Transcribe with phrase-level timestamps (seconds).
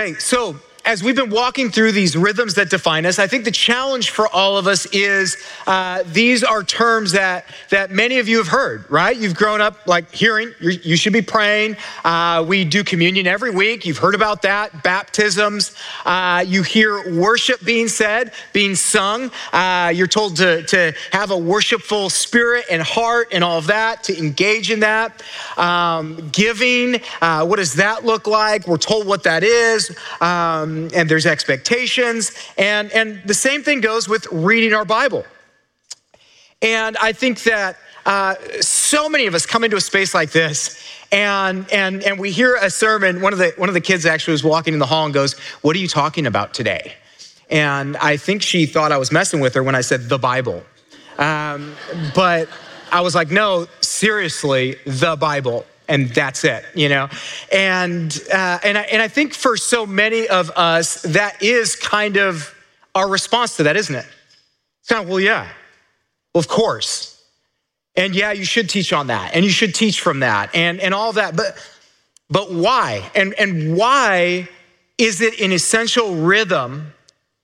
[0.00, 3.50] Okay, so as we've been walking through these rhythms that define us, I think the
[3.50, 8.38] challenge for all of us is uh, these are terms that that many of you
[8.38, 9.16] have heard, right?
[9.16, 10.54] You've grown up like hearing.
[10.60, 11.76] you should be praying.
[12.04, 13.84] Uh, we do communion every week.
[13.84, 14.82] You've heard about that.
[14.82, 15.74] Baptisms.
[16.04, 19.30] Uh, you hear worship being said, being sung.
[19.52, 24.02] Uh, you're told to to have a worshipful spirit and heart and all of that
[24.04, 25.22] to engage in that.
[25.58, 27.00] Um, giving.
[27.20, 28.66] Uh, what does that look like?
[28.66, 29.94] We're told what that is.
[30.20, 32.32] Um, and there's expectations.
[32.56, 35.24] And, and the same thing goes with reading our Bible.
[36.62, 40.82] And I think that uh, so many of us come into a space like this
[41.12, 43.20] and, and, and we hear a sermon.
[43.20, 45.38] One of, the, one of the kids actually was walking in the hall and goes,
[45.62, 46.94] What are you talking about today?
[47.50, 50.62] And I think she thought I was messing with her when I said the Bible.
[51.18, 51.74] Um,
[52.14, 52.48] but
[52.92, 57.08] I was like, No, seriously, the Bible and that's it, you know?
[57.52, 62.16] And, uh, and, I, and I think for so many of us, that is kind
[62.16, 62.54] of
[62.94, 64.06] our response to that, isn't it?
[64.80, 65.48] It's kind of, well, yeah,
[66.32, 67.22] well, of course.
[67.96, 70.94] And yeah, you should teach on that, and you should teach from that, and, and
[70.94, 71.36] all that.
[71.36, 71.56] But,
[72.30, 73.10] but why?
[73.14, 74.48] And, and why
[74.96, 76.92] is it an essential rhythm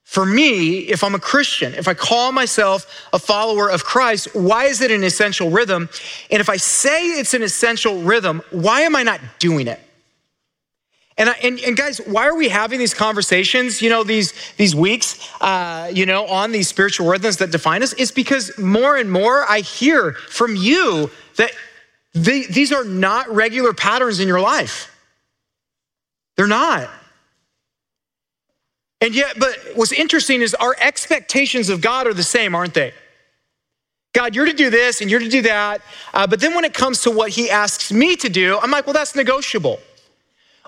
[0.06, 4.66] for me, if I'm a Christian, if I call myself a follower of Christ, why
[4.66, 5.90] is it an essential rhythm?
[6.30, 9.80] And if I say it's an essential rhythm, why am I not doing it?
[11.18, 14.76] And, I, and, and, guys, why are we having these conversations, you know, these, these
[14.76, 17.92] weeks, uh, you know, on these spiritual rhythms that define us?
[17.94, 21.50] It's because more and more I hear from you that
[22.14, 24.96] they, these are not regular patterns in your life.
[26.36, 26.88] They're not.
[29.00, 32.92] And yet, but what's interesting is our expectations of God are the same, aren't they?
[34.14, 35.82] God, you're to do this and you're to do that.
[36.14, 38.86] Uh, but then when it comes to what he asks me to do, I'm like,
[38.86, 39.78] well, that's negotiable.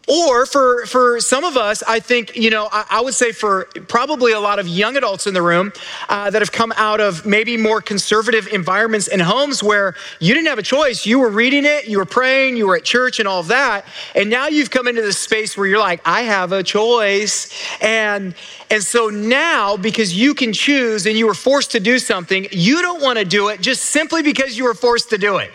[0.08, 3.66] Or for, for some of us, I think, you know, I, I would say for
[3.88, 5.70] probably a lot of young adults in the room
[6.08, 10.46] uh, that have come out of maybe more conservative environments and homes where you didn't
[10.48, 11.04] have a choice.
[11.04, 13.84] You were reading it, you were praying, you were at church and all of that.
[14.14, 17.52] And now you've come into this space where you're like, I have a choice.
[17.82, 18.34] And,
[18.70, 22.80] and so now, because you can choose and you were forced to do something, you
[22.80, 25.50] don't want to do it just simply because you were forced to do it.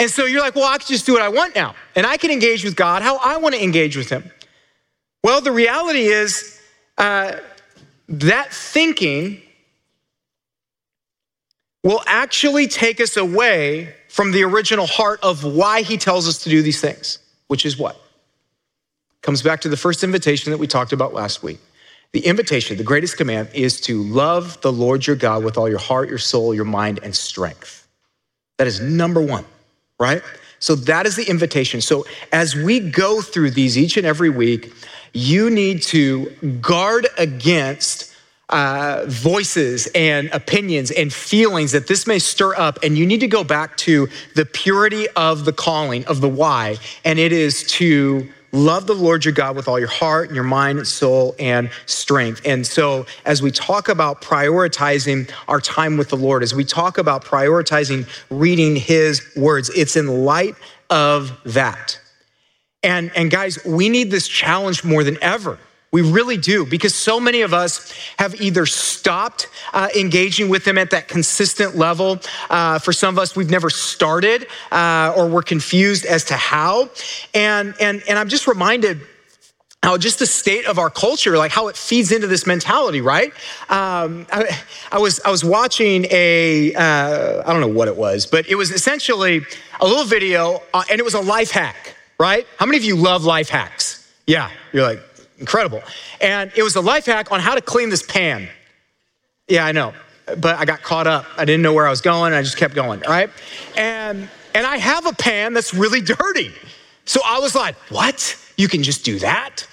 [0.00, 2.16] And so you're like, well, I can just do what I want now, and I
[2.16, 4.24] can engage with God how I want to engage with Him.
[5.22, 6.58] Well, the reality is
[6.96, 7.36] uh,
[8.08, 9.42] that thinking
[11.84, 16.48] will actually take us away from the original heart of why He tells us to
[16.48, 17.18] do these things,
[17.48, 18.00] which is what?
[19.20, 21.60] Comes back to the first invitation that we talked about last week.
[22.12, 25.78] The invitation, the greatest command, is to love the Lord your God with all your
[25.78, 27.86] heart, your soul, your mind, and strength.
[28.56, 29.44] That is number one
[30.00, 30.22] right?
[30.58, 31.80] So that is the invitation.
[31.80, 34.72] So as we go through these each and every week,
[35.12, 36.30] you need to
[36.60, 38.12] guard against
[38.48, 42.78] uh, voices and opinions and feelings that this may stir up.
[42.82, 46.76] And you need to go back to the purity of the calling, of the why.
[47.04, 50.44] And it is to love the Lord your God with all your heart, and your
[50.44, 52.40] mind, and soul, and strength.
[52.44, 56.98] And so, as we talk about prioritizing our time with the Lord, as we talk
[56.98, 60.54] about prioritizing reading his words, it's in light
[60.88, 61.98] of that.
[62.82, 65.58] And, and guys, we need this challenge more than ever
[65.92, 70.78] we really do, because so many of us have either stopped uh, engaging with them
[70.78, 72.20] at that consistent level.
[72.48, 76.88] Uh, for some of us, we've never started, uh, or we're confused as to how.
[77.34, 79.00] And, and, and I'm just reminded
[79.82, 83.32] how just the state of our culture, like how it feeds into this mentality, right?
[83.68, 84.56] Um, I,
[84.92, 88.56] I, was I was watching a uh, I don't know what it was, but it
[88.56, 89.40] was essentially
[89.80, 92.46] a little video, uh, and it was a life hack, right?
[92.58, 94.06] How many of you love life hacks?
[94.26, 95.00] Yeah, you're like
[95.40, 95.82] incredible.
[96.20, 98.48] And it was a life hack on how to clean this pan.
[99.48, 99.94] Yeah, I know,
[100.38, 101.26] but I got caught up.
[101.36, 102.32] I didn't know where I was going.
[102.32, 103.30] I just kept going, right?
[103.76, 106.52] And and I have a pan that's really dirty.
[107.04, 108.36] So I was like, what?
[108.56, 109.66] You can just do that?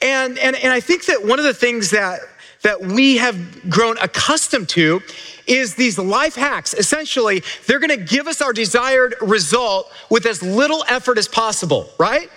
[0.00, 2.20] And and and I think that one of the things that
[2.62, 5.02] that we have grown accustomed to
[5.46, 6.74] is these life hacks.
[6.74, 12.30] Essentially, they're gonna give us our desired result with as little effort as possible, right?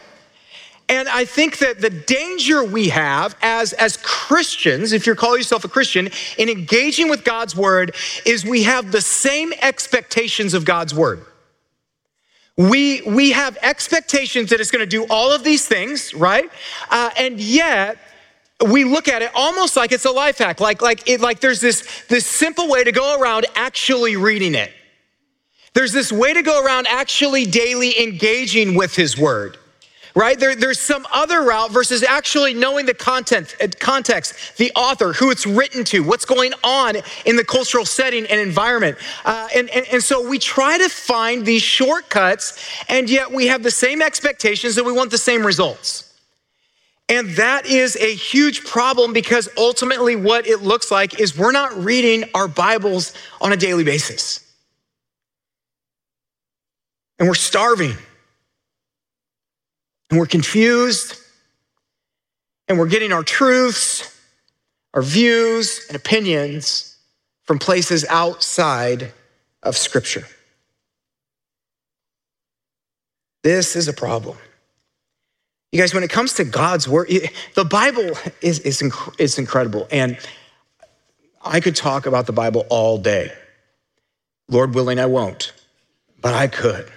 [0.89, 5.65] And I think that the danger we have as, as Christians, if you're calling yourself
[5.65, 7.93] a Christian, in engaging with God's word,
[8.25, 11.25] is we have the same expectations of God's word.
[12.55, 16.49] We, we have expectations that it's going to do all of these things, right?
[16.89, 17.97] Uh, and yet,
[18.65, 21.59] we look at it almost like it's a life hack, like, like, it, like there's
[21.59, 24.71] this, this simple way to go around actually reading it.
[25.73, 29.57] There's this way to go around actually daily engaging with His word
[30.17, 30.39] right?
[30.39, 35.29] There, there's some other route versus actually knowing the content, uh, context, the author, who
[35.29, 38.97] it's written to, what's going on in the cultural setting and environment.
[39.25, 42.57] Uh, and, and, and so we try to find these shortcuts,
[42.89, 46.15] and yet we have the same expectations and we want the same results.
[47.09, 51.77] And that is a huge problem because ultimately what it looks like is we're not
[51.77, 54.43] reading our Bibles on a daily basis.
[57.19, 57.93] And we're starving
[60.09, 61.19] and we're confused,
[62.67, 64.19] and we're getting our truths,
[64.93, 66.97] our views, and opinions
[67.43, 69.13] from places outside
[69.63, 70.25] of Scripture.
[73.43, 74.37] This is a problem.
[75.71, 77.09] You guys, when it comes to God's word,
[77.55, 78.11] the Bible
[78.41, 79.87] is, is, incredible.
[79.91, 80.17] And
[81.43, 83.31] I could talk about the Bible all day.
[84.49, 85.53] Lord willing, I won't,
[86.21, 86.89] but I could.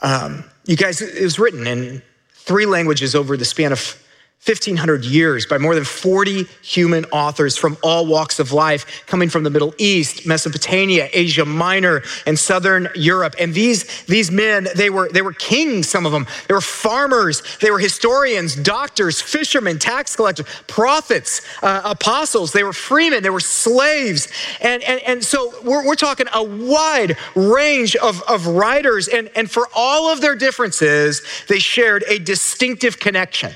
[0.00, 2.02] Um, you guys, it was written in
[2.32, 4.00] three languages over the span of
[4.44, 9.42] 1500 years by more than 40 human authors from all walks of life coming from
[9.42, 13.34] the Middle East, Mesopotamia, Asia Minor, and Southern Europe.
[13.40, 16.26] And these, these men, they were, they were kings, some of them.
[16.46, 22.52] They were farmers, they were historians, doctors, fishermen, tax collectors, prophets, uh, apostles.
[22.52, 24.28] They were freemen, they were slaves.
[24.60, 29.08] And, and, and so we're, we're talking a wide range of, of writers.
[29.08, 33.54] And, and for all of their differences, they shared a distinctive connection.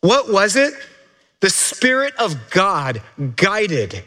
[0.00, 0.74] What was it?
[1.40, 3.02] The Spirit of God
[3.36, 4.04] guided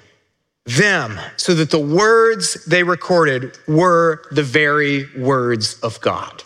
[0.65, 6.43] them so that the words they recorded were the very words of God.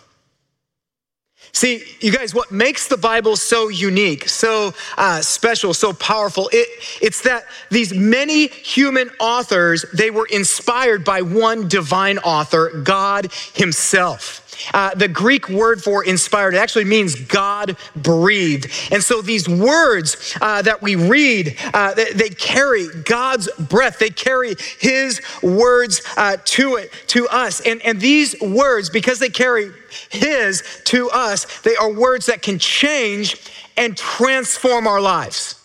[1.52, 6.68] See, you guys, what makes the Bible so unique, so uh, special, so powerful, it,
[7.00, 14.45] it's that these many human authors, they were inspired by one divine author, God Himself.
[14.72, 18.70] Uh, the Greek word for inspired it actually means God breathed.
[18.90, 23.98] And so these words uh, that we read, uh, they, they, carry God's breath.
[23.98, 27.60] They carry His words uh, to it, to us.
[27.60, 29.70] And, and these words, because they carry
[30.10, 33.36] His to us, they are words that can change
[33.76, 35.62] and transform our lives.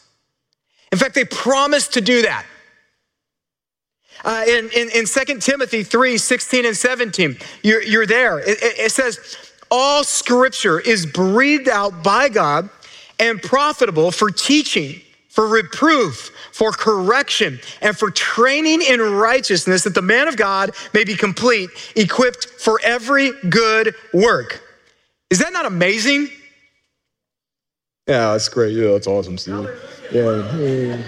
[0.92, 2.46] In fact, they promise to do that.
[4.24, 8.40] Uh, in, in, in 2 Timothy 3 16 and 17, you're, you're there.
[8.40, 9.38] It, it says,
[9.70, 12.70] All scripture is breathed out by God
[13.20, 20.02] and profitable for teaching, for reproof, for correction, and for training in righteousness, that the
[20.02, 24.62] man of God may be complete, equipped for every good work.
[25.30, 26.30] Is that not amazing?
[28.08, 28.74] Yeah, that's great.
[28.74, 29.70] Yeah, that's awesome, Steve.
[30.12, 31.02] Yeah.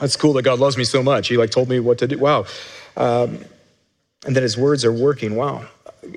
[0.00, 1.28] That's cool that God loves me so much.
[1.28, 2.18] He like told me what to do.
[2.18, 2.46] Wow.
[2.96, 3.44] Um,
[4.26, 5.36] and that his words are working.
[5.36, 5.66] Wow.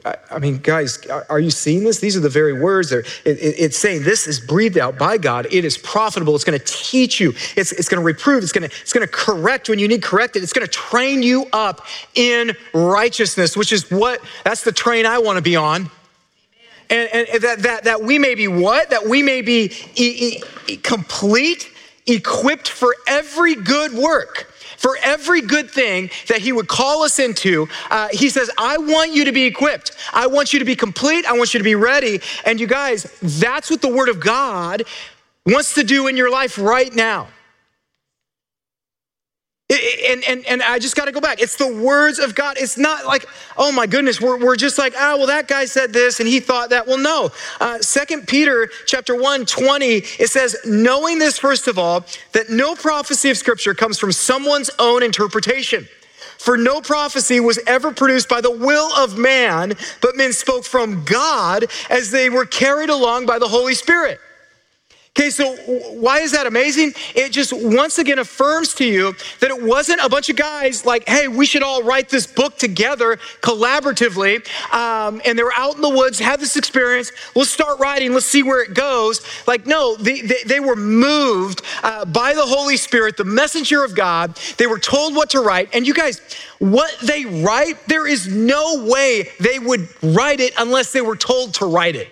[0.06, 2.00] I, I mean, guys, are you seeing this?
[2.00, 3.02] These are the very words there.
[3.26, 5.48] It, it, it's saying this is breathed out by God.
[5.52, 6.36] It is profitable.
[6.36, 7.34] It's going to teach you.
[7.56, 8.44] It's, it's going to reprove.
[8.44, 10.44] It's going to, it's going to correct when you need corrected.
[10.44, 11.86] It's going to train you up
[12.16, 15.90] in righteousness, which is what, that's the train I want to be on.
[16.90, 18.90] And, and, that, that, that we may be what?
[18.90, 21.73] That we may be e- e- complete
[22.06, 24.54] equipped for every good work
[24.84, 29.14] for every good thing that he would call us into, uh, he says, I want
[29.14, 29.96] you to be equipped.
[30.12, 31.26] I want you to be complete.
[31.26, 32.20] I want you to be ready.
[32.46, 34.84] And you guys, that's what the word of God
[35.46, 37.30] wants to do in your life right now.
[40.10, 41.42] And, and, and I just got to go back.
[41.42, 42.58] It's the words of God.
[42.60, 43.26] It's not like,
[43.58, 46.28] oh my goodness, we're, we're just like, ah, oh, well, that guy said this and
[46.28, 46.88] he thought that.
[46.88, 47.32] Well, no.
[47.60, 52.76] Uh, 2 Peter chapter 1, 20, it says, knowing this, first of all, that no
[52.76, 55.88] prophecy of Scripture comes from someone's own interpretation.
[56.38, 61.06] For no prophecy was ever produced by the will of man, but men spoke from
[61.06, 64.20] God as they were carried along by the Holy Spirit.
[65.16, 65.56] Okay, so
[65.94, 66.92] why is that amazing?
[67.14, 71.08] It just once again affirms to you that it wasn't a bunch of guys like,
[71.08, 74.44] hey, we should all write this book together collaboratively.
[74.74, 77.12] Um, and they were out in the woods, had this experience.
[77.36, 79.22] Let's start writing, let's see where it goes.
[79.46, 83.96] Like, no, they, they, they were moved uh, by the Holy Spirit, the messenger of
[83.96, 84.36] God.
[84.58, 85.70] They were told what to write.
[85.74, 86.22] And you guys,
[86.58, 91.54] what they write, there is no way they would write it unless they were told
[91.56, 92.08] to write it.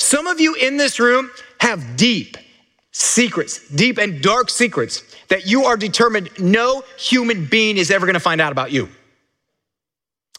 [0.00, 1.30] Some of you in this room,
[1.60, 2.38] have deep
[2.90, 8.14] secrets, deep and dark secrets that you are determined no human being is ever going
[8.14, 8.88] to find out about you.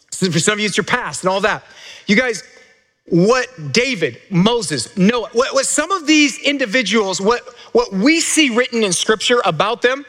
[0.09, 1.63] So for some of you, it's your past and all that.
[2.07, 2.43] You guys,
[3.05, 7.41] what David, Moses, Noah, what, what some of these individuals, what,
[7.71, 10.05] what we see written in scripture about them,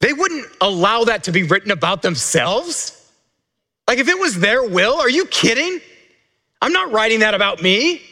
[0.00, 3.10] they wouldn't allow that to be written about themselves.
[3.88, 5.80] Like if it was their will, are you kidding?
[6.60, 8.02] I'm not writing that about me.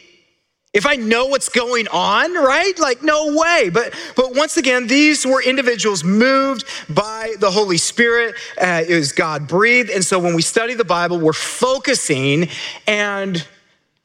[0.73, 2.77] If I know what's going on, right?
[2.77, 3.69] Like, no way.
[3.73, 8.35] But, but once again, these were individuals moved by the Holy Spirit.
[8.61, 9.89] Uh, it was God breathed.
[9.89, 12.49] And so when we study the Bible, we're focusing
[12.85, 13.45] and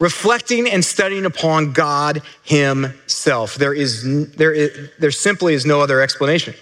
[0.01, 3.57] reflecting and studying upon God Himself.
[3.57, 6.55] There is, there is, there simply is no other explanation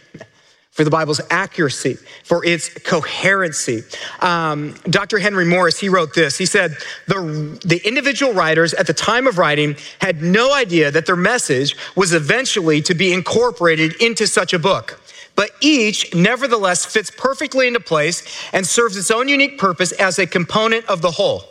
[0.80, 3.82] for the Bible's accuracy, for its coherency.
[4.20, 5.18] Um, Dr.
[5.18, 6.38] Henry Morris, he wrote this.
[6.38, 6.74] He said,
[7.06, 11.76] the, the individual writers at the time of writing had no idea that their message
[11.96, 14.98] was eventually to be incorporated into such a book.
[15.36, 20.26] But each, nevertheless, fits perfectly into place and serves its own unique purpose as a
[20.26, 21.44] component of the whole.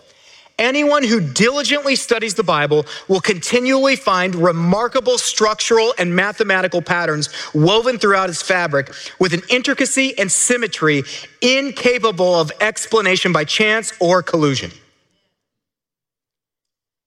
[0.60, 7.98] Anyone who diligently studies the Bible will continually find remarkable structural and mathematical patterns woven
[7.98, 11.04] throughout its fabric with an intricacy and symmetry
[11.42, 14.70] incapable of explanation by chance or collusion.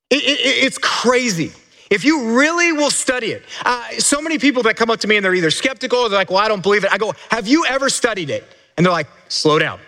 [0.08, 1.52] It, it, it's crazy.
[1.90, 5.16] If you really will study it, uh, so many people that come up to me
[5.16, 6.92] and they're either skeptical or they're like, well, I don't believe it.
[6.92, 8.50] I go, have you ever studied it?
[8.78, 9.78] And they're like, slow down.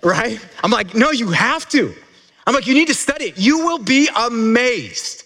[0.00, 0.38] Right?
[0.62, 1.92] I'm like, no, you have to.
[2.46, 3.38] I'm like, you need to study it.
[3.38, 5.24] You will be amazed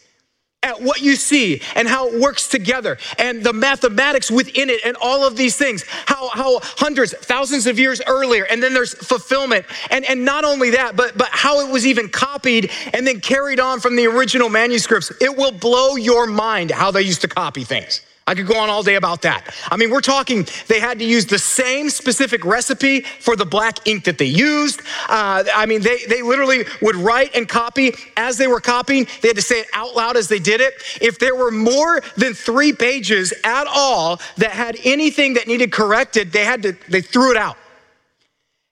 [0.62, 4.96] at what you see and how it works together and the mathematics within it and
[5.00, 5.84] all of these things.
[6.06, 9.64] How, how hundreds, thousands of years earlier, and then there's fulfillment.
[9.90, 13.60] And, and not only that, but, but how it was even copied and then carried
[13.60, 15.12] on from the original manuscripts.
[15.20, 18.00] It will blow your mind how they used to copy things.
[18.28, 19.54] I could go on all day about that.
[19.70, 23.86] I mean, we're talking, they had to use the same specific recipe for the black
[23.86, 24.80] ink that they used.
[25.08, 29.06] Uh, I mean, they, they literally would write and copy as they were copying.
[29.22, 30.74] They had to say it out loud as they did it.
[31.00, 36.32] If there were more than three pages at all that had anything that needed corrected,
[36.32, 37.56] they had to, they threw it out.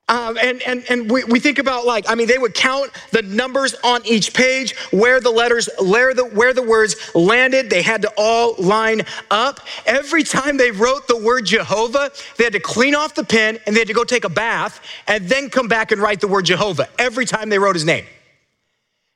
[0.06, 3.22] Um, and and, and we, we think about like, I mean, they would count the
[3.22, 7.70] numbers on each page, where the letters, where the, where the words landed.
[7.70, 9.60] They had to all line up.
[9.86, 13.74] Every time they wrote the word Jehovah, they had to clean off the pen and
[13.74, 16.44] they had to go take a bath and then come back and write the word
[16.44, 18.04] Jehovah every time they wrote his name.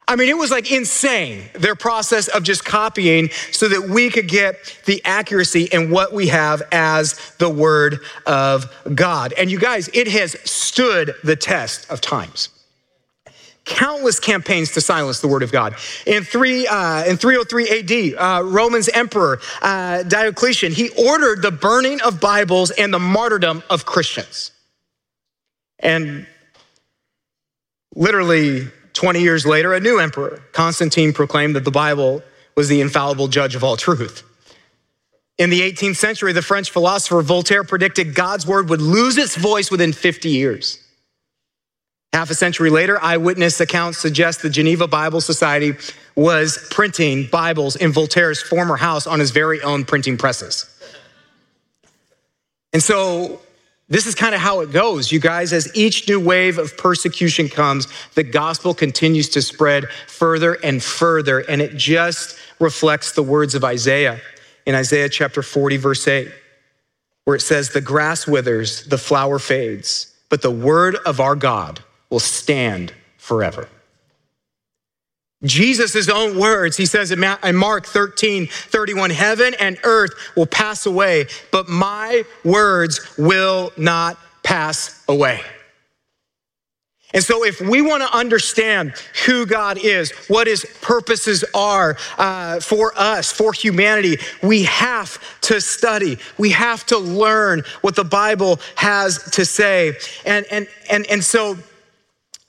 [0.09, 4.27] I mean, it was like insane, their process of just copying so that we could
[4.27, 9.35] get the accuracy in what we have as the Word of God.
[9.35, 12.49] And you guys, it has stood the test of times.
[13.67, 15.75] Countless campaigns to silence the word of God.
[16.07, 22.00] In, three, uh, in 303 AD, uh, Roman's emperor uh, Diocletian, he ordered the burning
[22.00, 24.53] of Bibles and the martyrdom of Christians.
[25.81, 26.27] And
[27.95, 32.21] literally 20 years later, a new emperor, Constantine, proclaimed that the Bible
[32.57, 34.25] was the infallible judge of all truth.
[35.38, 39.71] In the 18th century, the French philosopher Voltaire predicted God's word would lose its voice
[39.71, 40.85] within 50 years.
[42.12, 45.75] Half a century later, eyewitness accounts suggest the Geneva Bible Society
[46.17, 50.69] was printing Bibles in Voltaire's former house on his very own printing presses.
[52.73, 53.40] And so
[53.88, 55.52] this is kind of how it goes, you guys.
[55.52, 61.38] As each new wave of persecution comes, the gospel continues to spread further and further,
[61.40, 64.21] and it just reflects the words of Isaiah
[64.66, 66.28] in Isaiah chapter 40, verse 8,
[67.25, 71.83] where it says, The grass withers, the flower fades, but the word of our God
[72.11, 73.68] will stand forever.
[75.45, 77.21] Jesus' own words, he says in
[77.57, 85.04] Mark 13, 31, heaven and earth will pass away, but my words will not pass
[85.09, 85.40] away.
[87.14, 88.92] And so, if we want to understand
[89.25, 95.59] who God is, what his purposes are uh, for us, for humanity, we have to
[95.59, 96.18] study.
[96.37, 99.95] We have to learn what the Bible has to say.
[100.26, 101.57] And, and, and, and so,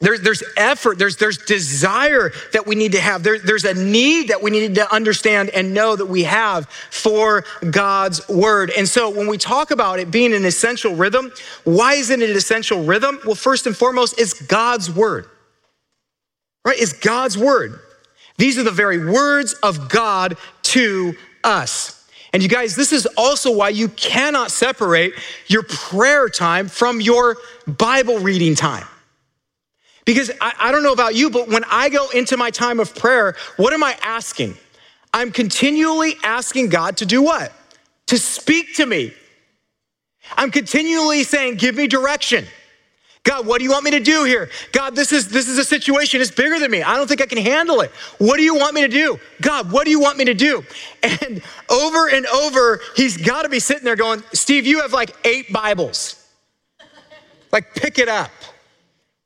[0.01, 3.21] there's, there's effort, there's, there's desire that we need to have.
[3.21, 7.43] There, there's a need that we need to understand and know that we have for
[7.69, 8.71] God's word.
[8.77, 11.33] And so when we talk about it being an essential rhythm,
[11.65, 13.19] why isn't it an essential rhythm?
[13.25, 15.25] Well, first and foremost, it's God's word,
[16.63, 16.79] right?
[16.79, 17.77] It's God's word.
[18.37, 21.13] These are the very words of God to
[21.43, 22.07] us.
[22.31, 25.13] And you guys, this is also why you cannot separate
[25.47, 27.35] your prayer time from your
[27.67, 28.85] Bible reading time.
[30.05, 32.95] Because I, I don't know about you, but when I go into my time of
[32.95, 34.57] prayer, what am I asking?
[35.13, 37.51] I'm continually asking God to do what?
[38.07, 39.13] To speak to me.
[40.37, 42.45] I'm continually saying, give me direction.
[43.23, 44.49] God, what do you want me to do here?
[44.71, 46.21] God, this is this is a situation.
[46.21, 46.81] It's bigger than me.
[46.81, 47.91] I don't think I can handle it.
[48.17, 49.19] What do you want me to do?
[49.41, 50.63] God, what do you want me to do?
[51.03, 55.15] And over and over, he's got to be sitting there going, Steve, you have like
[55.25, 56.15] eight Bibles.
[57.51, 58.31] Like, pick it up,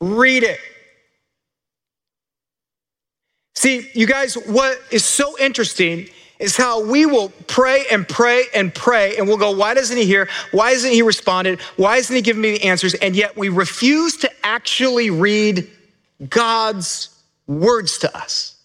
[0.03, 0.59] read it,
[3.55, 8.73] See, you guys, what is so interesting is how we will pray and pray and
[8.73, 10.27] pray, and we'll go, Why doesn't he hear?
[10.51, 11.61] Why isn't he responded?
[11.77, 12.93] Why isn't he giving me the answers?
[12.95, 15.69] And yet we refuse to actually read
[16.27, 17.09] God's
[17.47, 18.57] words to us.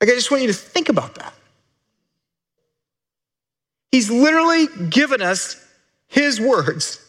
[0.00, 1.32] Like, I just want you to think about that.
[3.90, 5.60] He's literally given us
[6.06, 7.03] his words.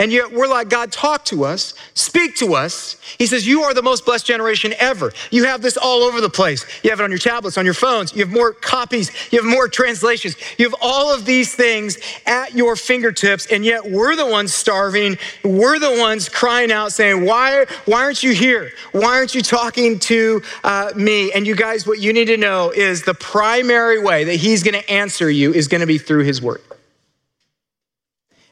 [0.00, 2.96] And yet we're like, God, talk to us, speak to us.
[3.16, 5.12] He says, You are the most blessed generation ever.
[5.30, 6.66] You have this all over the place.
[6.82, 8.12] You have it on your tablets, on your phones.
[8.12, 9.12] You have more copies.
[9.32, 10.34] You have more translations.
[10.58, 13.46] You have all of these things at your fingertips.
[13.46, 15.16] And yet we're the ones starving.
[15.44, 18.72] We're the ones crying out, saying, Why, why aren't you here?
[18.90, 21.30] Why aren't you talking to uh, me?
[21.30, 24.74] And you guys, what you need to know is the primary way that He's going
[24.74, 26.62] to answer you is going to be through His Word.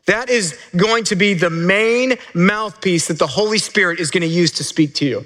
[0.07, 4.29] That is going to be the main mouthpiece that the Holy Spirit is going to
[4.29, 5.25] use to speak to you.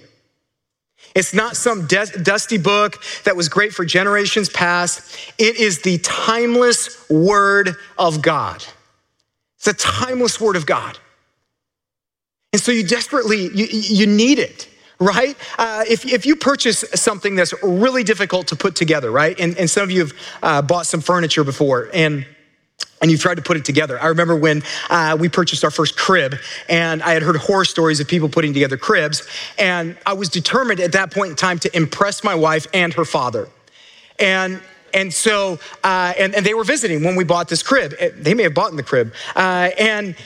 [1.14, 5.33] It's not some dusty book that was great for generations past.
[5.38, 8.62] It is the timeless word of God.
[9.56, 10.99] It's a timeless word of God.
[12.52, 14.68] And so you desperately, you, you need it
[14.99, 15.37] right?
[15.59, 19.38] Uh, if, if you purchase something that's really difficult to put together, right?
[19.38, 22.26] And, and some of you have uh, bought some furniture before, and
[23.00, 24.00] and you've tried to put it together.
[24.00, 26.37] I remember when uh, we purchased our first crib,
[26.68, 29.26] and I had heard horror stories of people putting together cribs,
[29.59, 33.04] and I was determined at that point in time to impress my wife and her
[33.04, 33.49] father.
[34.18, 34.61] And
[34.95, 37.95] and so, uh, and, and they were visiting when we bought this crib.
[38.16, 39.12] They may have bought in the crib.
[39.35, 40.16] Uh, and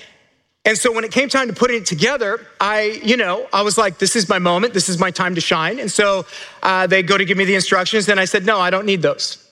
[0.64, 3.78] and so when it came time to putting it together, I, you know, I was
[3.78, 4.74] like, this is my moment.
[4.74, 5.80] This is my time to shine.
[5.80, 6.26] And so
[6.62, 9.00] uh, they go to give me the instructions, and I said, no, I don't need
[9.00, 9.50] those.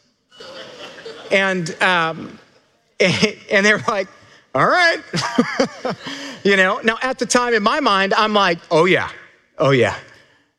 [1.33, 2.39] and um,
[3.51, 4.09] And they're like,
[4.55, 4.99] all right.
[6.45, 9.11] you know, now at the time in my mind, I'm like, oh yeah,
[9.57, 9.97] oh yeah,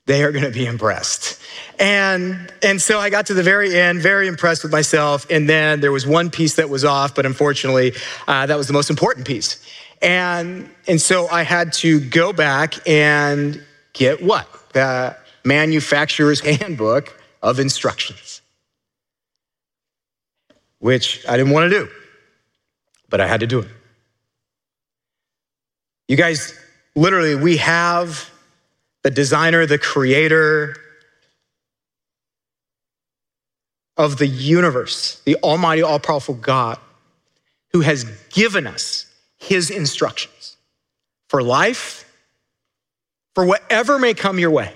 [0.05, 1.41] they are gonna be impressed.
[1.79, 5.25] And, and so I got to the very end, very impressed with myself.
[5.29, 7.93] And then there was one piece that was off, but unfortunately,
[8.27, 9.65] uh, that was the most important piece.
[10.01, 13.63] And, and so I had to go back and
[13.93, 14.47] get what?
[14.73, 18.41] The manufacturer's handbook of instructions,
[20.79, 21.89] which I didn't want to do
[23.09, 23.67] but I had to do it.
[26.07, 26.57] You guys,
[26.95, 28.29] literally, we have
[29.03, 30.75] the designer, the creator
[33.97, 36.79] of the universe, the almighty, all powerful God,
[37.73, 39.05] who has given us
[39.37, 40.57] his instructions
[41.27, 42.11] for life,
[43.35, 44.73] for whatever may come your way.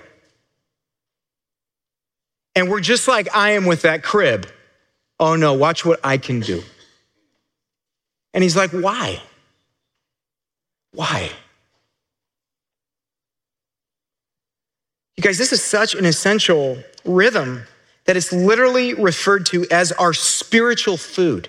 [2.54, 4.46] And we're just like I am with that crib.
[5.18, 6.62] Oh no, watch what I can do.
[8.34, 9.22] And he's like, Why?
[10.92, 11.30] Why?
[15.16, 17.62] You guys, this is such an essential rhythm
[18.04, 21.48] that it's literally referred to as our spiritual food.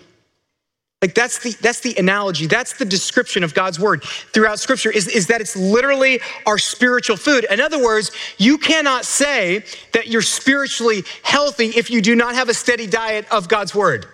[1.01, 5.07] Like that's the that's the analogy, that's the description of God's word throughout scripture is,
[5.07, 7.45] is that it's literally our spiritual food.
[7.51, 12.49] In other words, you cannot say that you're spiritually healthy if you do not have
[12.49, 14.07] a steady diet of God's word.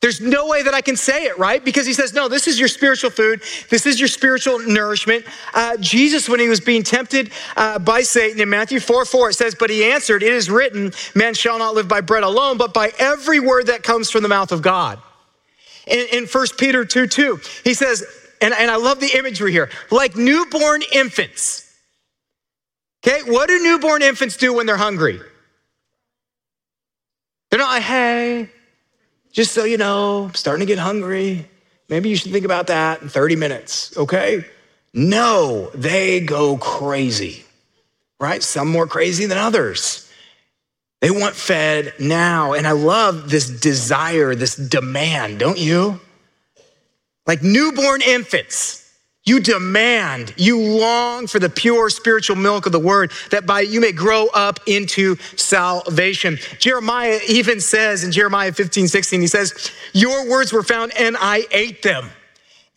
[0.00, 1.62] There's no way that I can say it, right?
[1.62, 3.42] Because he says, no, this is your spiritual food.
[3.68, 5.26] This is your spiritual nourishment.
[5.52, 9.34] Uh, Jesus, when he was being tempted uh, by Satan in Matthew 4 4, it
[9.34, 12.72] says, But he answered, It is written, man shall not live by bread alone, but
[12.72, 14.98] by every word that comes from the mouth of God.
[15.86, 18.04] In, in 1 Peter 2 2, he says,
[18.40, 21.66] and, and I love the imagery here, like newborn infants.
[23.06, 25.20] Okay, what do newborn infants do when they're hungry?
[27.50, 28.50] They're not like, hey,
[29.32, 31.48] just so you know, I'm starting to get hungry.
[31.88, 34.44] Maybe you should think about that in 30 minutes, okay?
[34.92, 37.44] No, they go crazy,
[38.18, 38.42] right?
[38.42, 40.10] Some more crazy than others.
[41.00, 42.52] They want fed now.
[42.52, 46.00] And I love this desire, this demand, don't you?
[47.26, 48.79] Like newborn infants.
[49.30, 53.80] You demand, you long for the pure spiritual milk of the word that by you
[53.80, 56.36] may grow up into salvation.
[56.58, 61.46] Jeremiah even says in Jeremiah 15, 16, he says, Your words were found and I
[61.52, 62.10] ate them.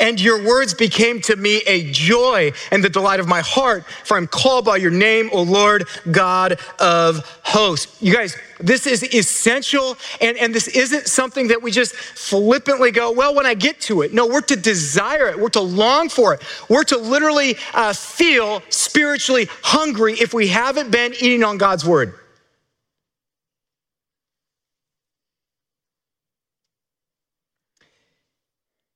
[0.03, 4.17] And your words became to me a joy and the delight of my heart, for
[4.17, 8.01] I'm called by your name, O Lord God of hosts.
[8.01, 13.13] You guys, this is essential, and, and this isn't something that we just flippantly go,
[13.13, 14.13] well, when I get to it.
[14.13, 18.61] No, we're to desire it, we're to long for it, we're to literally uh, feel
[18.67, 22.19] spiritually hungry if we haven't been eating on God's word.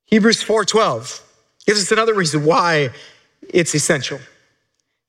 [0.08, 1.20] Hebrews 4:12
[1.66, 2.90] gives us another reason why
[3.50, 4.18] it's essential.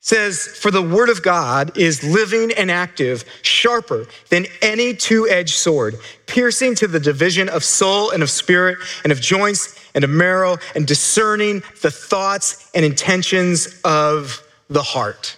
[0.02, 5.54] says, For the word of God is living and active, sharper than any two edged
[5.54, 5.94] sword,
[6.26, 10.56] piercing to the division of soul and of spirit and of joints and of marrow,
[10.74, 15.36] and discerning the thoughts and intentions of the heart.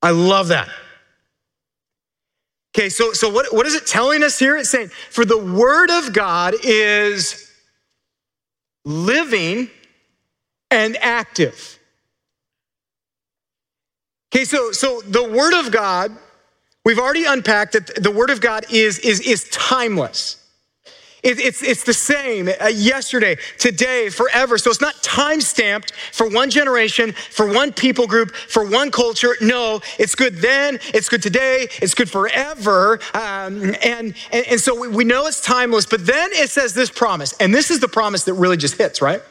[0.00, 0.68] I love that.
[2.74, 4.56] Okay, so, so what, what is it telling us here?
[4.56, 7.45] It's saying, For the word of God is
[8.86, 9.68] living
[10.70, 11.78] and active.
[14.32, 16.16] Okay, so so the word of God,
[16.84, 20.42] we've already unpacked that the word of God is is is timeless.
[21.26, 24.58] It, it's, it's the same uh, yesterday, today, forever.
[24.58, 29.34] So it's not time stamped for one generation, for one people group, for one culture.
[29.40, 33.00] No, it's good then, it's good today, it's good forever.
[33.12, 36.90] Um, and, and, and so we, we know it's timeless, but then it says this
[36.90, 39.18] promise, and this is the promise that really just hits, right?
[39.18, 39.24] It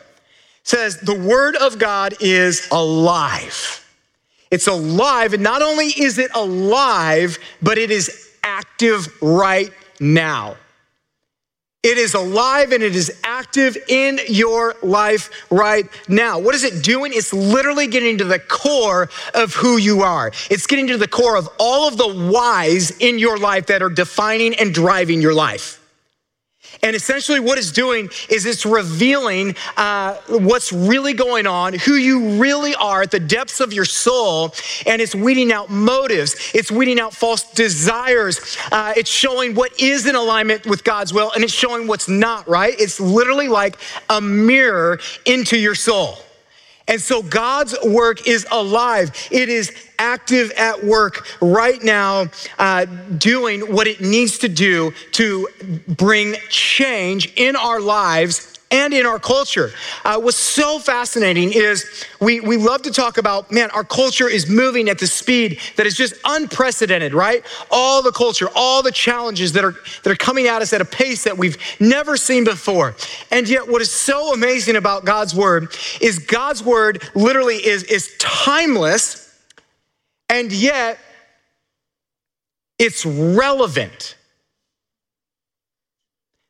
[0.64, 3.88] says, the word of God is alive.
[4.52, 5.34] It's alive.
[5.34, 10.58] And not only is it alive, but it is active right now.
[11.86, 16.40] It is alive and it is active in your life right now.
[16.40, 17.12] What is it doing?
[17.14, 20.32] It's literally getting to the core of who you are.
[20.50, 23.90] It's getting to the core of all of the whys in your life that are
[23.90, 25.85] defining and driving your life.
[26.86, 32.40] And essentially, what it's doing is it's revealing uh, what's really going on, who you
[32.40, 34.54] really are at the depths of your soul,
[34.86, 36.36] and it's weeding out motives.
[36.54, 38.56] It's weeding out false desires.
[38.72, 42.48] Uh, it's showing what is in alignment with God's will, and it's showing what's not,
[42.48, 42.80] right?
[42.80, 43.78] It's literally like
[44.12, 46.20] a mirror into your soul.
[46.88, 49.12] And so God's work is alive.
[49.32, 52.28] It is active at work right now,
[52.60, 52.86] uh,
[53.18, 55.48] doing what it needs to do to
[55.88, 59.72] bring change in our lives and in our culture.
[60.04, 64.50] Uh, what's so fascinating is we, we love to talk about, man, our culture is
[64.50, 67.44] moving at the speed that is just unprecedented, right?
[67.72, 70.86] All the culture, all the challenges that are, that are coming at us at a
[70.86, 72.96] pace that we've never seen before.
[73.32, 78.16] And yet, what is so amazing about God's word is God's word literally is, is
[78.20, 79.34] timeless,
[80.30, 81.00] and yet
[82.78, 84.16] it's relevant.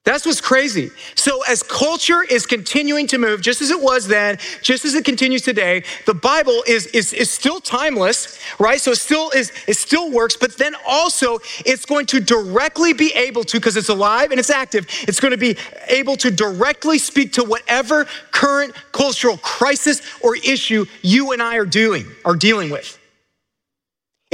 [0.05, 0.91] That's what's crazy.
[1.15, 5.03] So, as culture is continuing to move, just as it was then, just as it
[5.03, 8.79] continues today, the Bible is, is, is still timeless, right?
[8.79, 13.11] So, it still, is, it still works, but then also it's going to directly be
[13.13, 16.99] able to, because it's alive and it's active, it's going to be able to directly
[16.99, 22.69] speak to whatever current cultural crisis or issue you and I are doing, are dealing
[22.69, 22.99] with.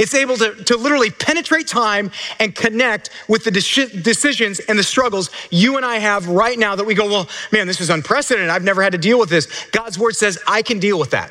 [0.02, 2.10] It's able to, to literally penetrate time
[2.40, 6.74] and connect with the de- decisions and the struggles you and I have right now
[6.74, 8.50] that we go, well, man, this is unprecedented.
[8.50, 9.66] I've never had to deal with this.
[9.70, 11.30] God's word says, I can deal with that.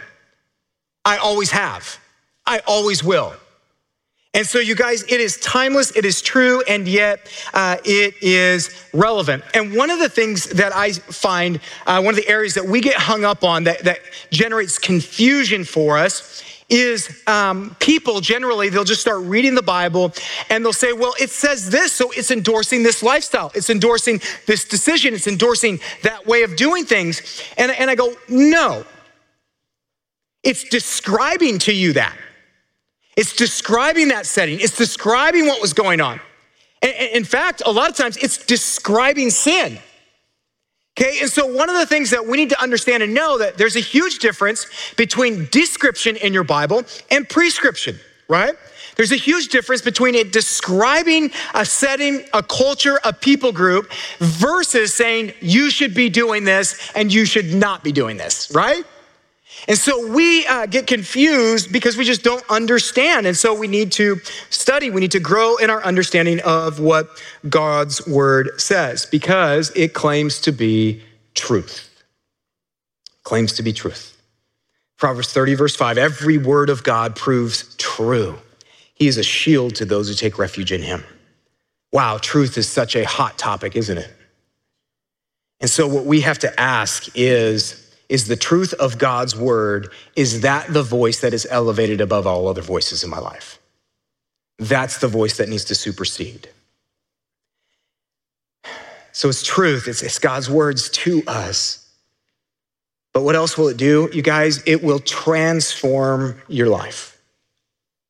[1.04, 2.00] I always have.
[2.46, 3.34] I always will.
[4.34, 8.70] And so, you guys, it is timeless, it is true, and yet uh, it is
[8.94, 9.44] relevant.
[9.54, 12.80] And one of the things that I find, uh, one of the areas that we
[12.80, 18.86] get hung up on that, that generates confusion for us is um, people generally, they'll
[18.86, 20.14] just start reading the Bible
[20.50, 23.52] and they'll say, well, it says this, so it's endorsing this lifestyle.
[23.54, 25.14] It's endorsing this decision.
[25.14, 27.44] It's endorsing that way of doing things.
[27.58, 28.86] And, and I go, no.
[30.44, 32.18] It's describing to you that.
[33.18, 34.60] It's describing that setting.
[34.60, 36.22] It's describing what was going on.
[36.82, 39.78] In fact, a lot of times it's describing sin.
[41.00, 43.58] Okay, and so one of the things that we need to understand and know that
[43.58, 48.54] there's a huge difference between description in your Bible and prescription, right?
[48.98, 54.94] There's a huge difference between it describing a setting, a culture, a people group versus
[54.94, 58.84] saying you should be doing this and you should not be doing this, right?
[59.68, 63.28] And so we uh, get confused because we just don't understand.
[63.28, 64.20] And so we need to
[64.50, 67.10] study, we need to grow in our understanding of what
[67.48, 71.02] God's word says because it claims to be
[71.36, 71.90] truth.
[73.24, 74.18] Claims to be truth.
[74.98, 78.38] Proverbs 30, verse 5 every word of God proves true.
[78.94, 81.04] He is a shield to those who take refuge in him.
[81.92, 84.14] Wow, truth is such a hot topic, isn't it?
[85.60, 90.42] And so, what we have to ask is is the truth of God's word, is
[90.42, 93.58] that the voice that is elevated above all other voices in my life?
[94.60, 96.50] That's the voice that needs to supersede.
[99.14, 101.90] So it's truth, it's, it's God's words to us.
[103.14, 104.10] But what else will it do?
[104.12, 107.18] You guys, it will transform your life.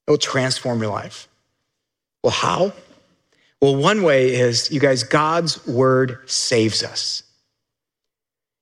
[0.08, 1.28] It will transform your life.
[2.24, 2.74] Well, how?
[3.62, 7.22] Well, one way is, you guys, God's word saves us.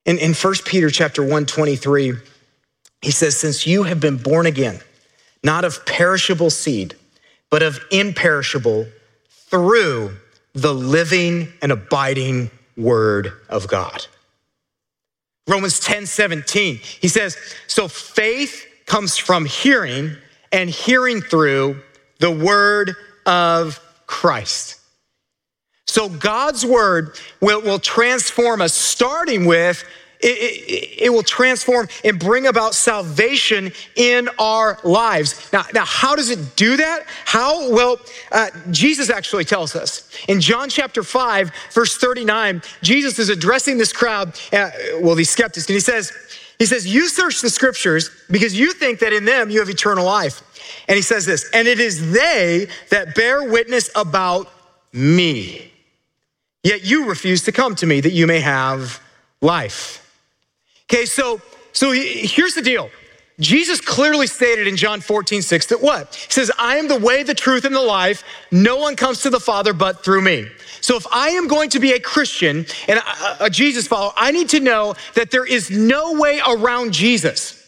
[0.10, 2.13] In, in 1 Peter chapter 1, 23,
[3.04, 4.80] he says, Since you have been born again,
[5.43, 6.95] not of perishable seed,
[7.52, 8.88] but of imperishable
[9.30, 10.17] through
[10.56, 14.08] the living and abiding word of God.
[15.48, 20.15] Romans 10 17, he says, So faith comes from hearing,
[20.52, 21.84] and hearing through
[22.17, 22.95] the word
[23.28, 24.80] of Christ.
[25.89, 29.84] So God's word will, will transform us, starting with
[30.20, 35.50] it, it, it, will transform and bring about salvation in our lives.
[35.54, 37.06] Now, now how does it do that?
[37.26, 37.72] How?
[37.72, 37.98] Well,
[38.32, 40.10] uh, Jesus actually tells us.
[40.28, 45.68] In John chapter 5, verse 39, Jesus is addressing this crowd, uh, well, these skeptics,
[45.68, 46.12] and he says,
[46.60, 50.06] he says, You search the scriptures because you think that in them you have eternal
[50.06, 50.44] life.
[50.88, 54.52] And he says this, and it is they that bear witness about
[54.92, 55.72] me.
[56.64, 59.00] Yet you refuse to come to me that you may have
[59.42, 60.06] life.
[60.91, 62.89] Okay, so so here's the deal.
[63.39, 66.13] Jesus clearly stated in John 14, 6 that what?
[66.13, 68.23] He says, I am the way, the truth, and the life.
[68.52, 70.47] No one comes to the Father but through me.
[70.82, 74.32] So if I am going to be a Christian and a, a Jesus follower, I
[74.32, 77.59] need to know that there is no way around Jesus.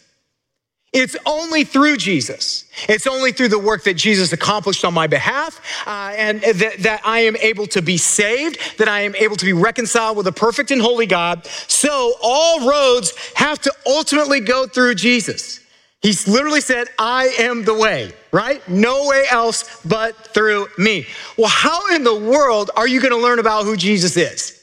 [0.93, 2.65] It's only through Jesus.
[2.89, 7.19] It's only through the work that Jesus accomplished on my behalf, uh, and that, I
[7.19, 10.69] am able to be saved, that I am able to be reconciled with a perfect
[10.69, 11.45] and holy God.
[11.45, 15.61] So all roads have to ultimately go through Jesus.
[16.01, 18.67] He literally said, I am the way, right?
[18.67, 21.05] No way else but through me.
[21.37, 24.61] Well, how in the world are you going to learn about who Jesus is?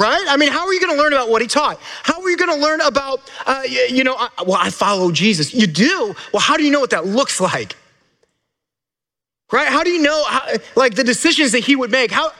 [0.00, 0.24] right?
[0.28, 1.78] I mean, how are you going to learn about what he taught?
[2.02, 5.54] How are you going to learn about, uh, you know, well, I follow Jesus.
[5.54, 6.14] You do?
[6.32, 7.76] Well, how do you know what that looks like?
[9.52, 9.68] Right?
[9.68, 12.12] How do you know, how, like, the decisions that he would make?
[12.12, 12.32] How,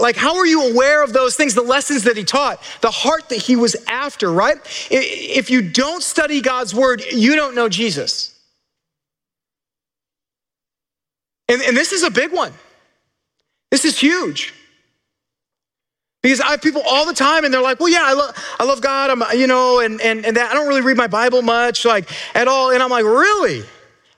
[0.00, 3.28] like, how are you aware of those things, the lessons that he taught, the heart
[3.30, 4.58] that he was after, right?
[4.90, 8.38] If you don't study God's word, you don't know Jesus.
[11.48, 12.52] And, and this is a big one.
[13.72, 14.54] This is huge.
[16.22, 18.64] Because I have people all the time and they're like, well, yeah, I, love, I
[18.64, 21.42] love God, I'm, you know, and, and, and that, I don't really read my Bible
[21.42, 22.70] much, like at all.
[22.70, 23.64] And I'm like, really?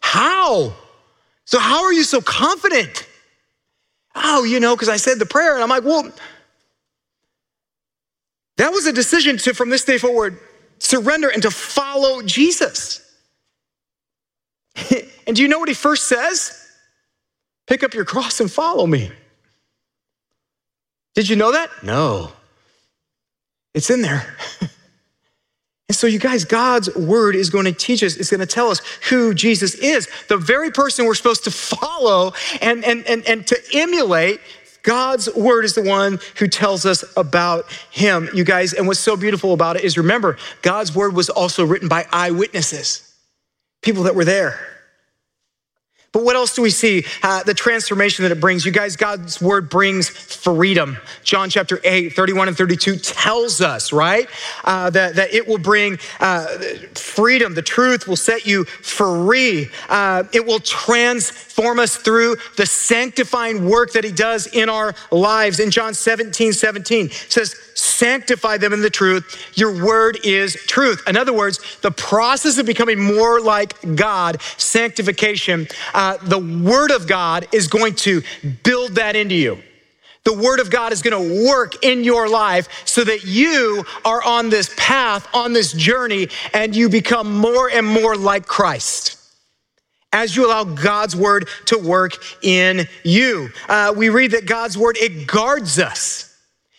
[0.00, 0.74] How?
[1.46, 3.08] So how are you so confident?
[4.14, 5.54] Oh, you know, because I said the prayer.
[5.54, 6.12] And I'm like, well,
[8.58, 10.38] that was a decision to, from this day forward,
[10.78, 13.00] surrender and to follow Jesus.
[15.26, 16.60] and do you know what he first says?
[17.66, 19.10] Pick up your cross and follow me.
[21.14, 21.70] Did you know that?
[21.82, 22.32] No.
[23.72, 24.36] It's in there.
[24.60, 28.68] and so, you guys, God's word is going to teach us, it's going to tell
[28.68, 30.08] us who Jesus is.
[30.28, 34.40] The very person we're supposed to follow and, and, and, and to emulate.
[34.82, 38.74] God's word is the one who tells us about him, you guys.
[38.74, 43.14] And what's so beautiful about it is remember, God's word was also written by eyewitnesses,
[43.80, 44.73] people that were there.
[46.14, 47.04] But what else do we see?
[47.24, 48.64] Uh, the transformation that it brings.
[48.64, 50.96] You guys, God's word brings freedom.
[51.24, 54.28] John chapter 8, 31 and 32 tells us, right?
[54.62, 56.46] Uh, that, that it will bring uh,
[56.94, 57.54] freedom.
[57.54, 59.70] The truth will set you free.
[59.88, 65.58] Uh, it will transform us through the sanctifying work that he does in our lives.
[65.58, 69.52] In John 17, 17, says, sanctify them in the truth.
[69.54, 71.02] Your word is truth.
[71.06, 77.06] In other words, the process of becoming more like God, sanctification, uh, the word of
[77.06, 78.22] God is going to
[78.62, 79.58] build that into you.
[80.24, 84.24] The word of God is going to work in your life so that you are
[84.24, 89.20] on this path, on this journey, and you become more and more like Christ
[90.14, 93.50] as you allow God's word to work in you.
[93.68, 96.33] Uh, we read that God's word, it guards us.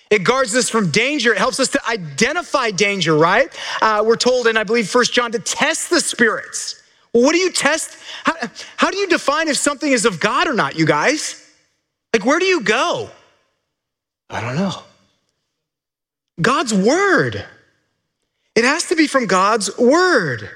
[0.10, 1.34] It guards us from danger.
[1.34, 3.50] It helps us to identify danger, right?
[3.82, 6.82] Uh, we're told in, I believe, First John, to test the spirits.
[7.14, 7.98] Well, what do you test?
[8.24, 8.34] How,
[8.78, 11.42] how do you define if something is of God or not, you guys?
[12.14, 13.10] Like, where do you go?
[14.30, 14.84] I don't know.
[16.42, 17.44] God's word.
[18.56, 20.50] It has to be from God's word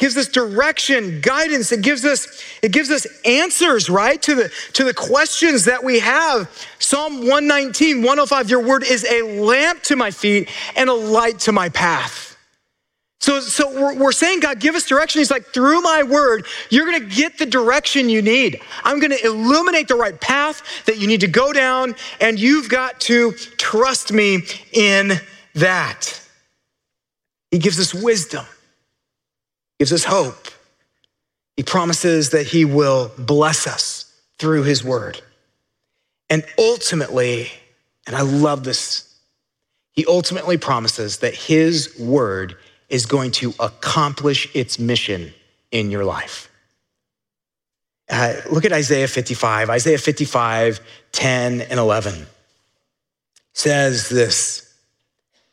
[0.00, 1.70] gives us direction, guidance.
[1.70, 4.20] It gives us, it gives us answers, right?
[4.22, 6.50] To the, to the questions that we have.
[6.78, 11.52] Psalm 119, 105, your word is a lamp to my feet and a light to
[11.52, 12.36] my path.
[13.20, 15.20] So, so we're, we're saying, God, give us direction.
[15.20, 18.62] He's like, through my word, you're going to get the direction you need.
[18.82, 22.70] I'm going to illuminate the right path that you need to go down, and you've
[22.70, 24.38] got to trust me
[24.72, 25.12] in
[25.54, 26.18] that.
[27.50, 28.46] He gives us wisdom
[29.80, 30.48] gives us hope.
[31.56, 35.20] He promises that He will bless us through His word.
[36.28, 37.50] And ultimately,
[38.06, 39.18] and I love this,
[39.92, 42.56] He ultimately promises that His word
[42.90, 45.32] is going to accomplish its mission
[45.72, 46.50] in your life.
[48.10, 49.70] Uh, look at Isaiah 55.
[49.70, 50.80] Isaiah 55,
[51.12, 52.26] 10 and 11
[53.54, 54.69] says this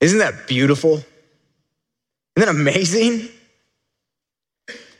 [0.00, 0.94] Isn't that beautiful?
[0.94, 1.06] Isn't
[2.36, 3.28] that amazing?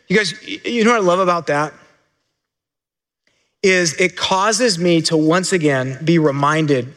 [0.09, 1.75] You guys, you know what I love about that?
[3.63, 6.95] Is it causes me to once again be reminded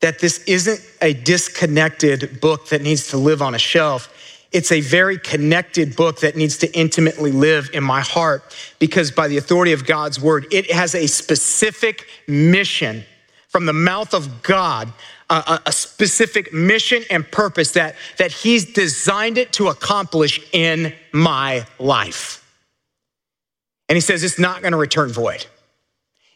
[0.00, 4.08] that this isn't a disconnected book that needs to live on a shelf
[4.52, 9.26] it's a very connected book that needs to intimately live in my heart because, by
[9.26, 13.04] the authority of God's word, it has a specific mission
[13.48, 14.92] from the mouth of God,
[15.32, 21.66] a, a specific mission and purpose that, that He's designed it to accomplish in my
[21.78, 22.38] life.
[23.88, 25.46] And He says it's not going to return void.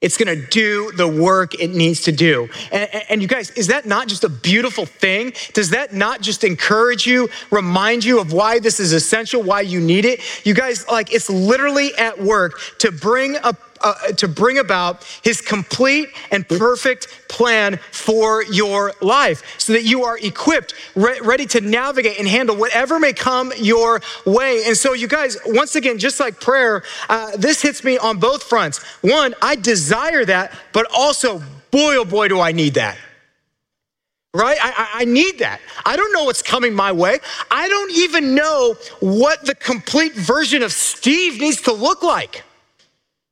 [0.03, 2.51] It's going to do the work it needs to do.
[2.71, 5.33] And, and, you guys, is that not just a beautiful thing?
[5.55, 9.81] Does that not just encourage you, remind you of why this is essential, why you
[9.81, 10.21] need it?
[10.45, 15.41] You guys, like, it's literally at work to bring a uh, to bring about his
[15.41, 21.61] complete and perfect plan for your life so that you are equipped, re- ready to
[21.61, 24.63] navigate and handle whatever may come your way.
[24.67, 28.43] And so, you guys, once again, just like prayer, uh, this hits me on both
[28.43, 28.83] fronts.
[29.03, 31.39] One, I desire that, but also,
[31.71, 32.99] boy, oh boy, do I need that
[34.37, 34.59] right?
[34.61, 35.61] I, I, need that.
[35.85, 37.19] I don't know what's coming my way.
[37.51, 42.45] I don't even know what the complete version of Steve needs to look like.